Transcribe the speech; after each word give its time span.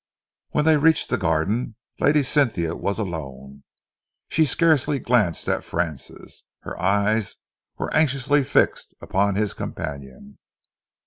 When 0.49 0.65
they 0.65 0.77
reached 0.77 1.09
the 1.09 1.17
garden, 1.19 1.75
Lady 1.99 2.23
Cynthia 2.23 2.73
was 2.75 2.97
alone. 2.97 3.61
She 4.29 4.45
scarcely 4.45 4.97
glanced 4.97 5.47
at 5.47 5.63
Francis. 5.63 6.43
Her 6.61 6.75
eyes 6.81 7.35
were 7.77 7.93
anxiously 7.93 8.43
fixed 8.43 8.95
upon 8.99 9.35
his 9.35 9.53
companion. 9.53 10.39